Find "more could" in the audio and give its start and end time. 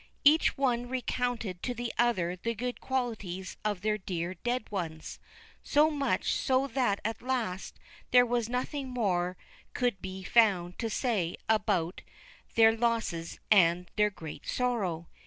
8.89-10.01